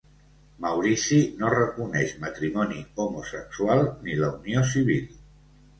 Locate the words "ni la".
4.09-4.33